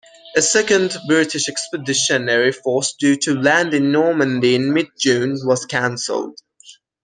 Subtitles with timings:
[0.35, 6.39] A second British Expeditionary Force, due to land in Normandy in mid-June, was cancelled.